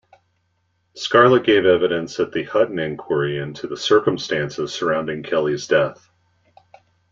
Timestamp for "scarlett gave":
0.95-1.63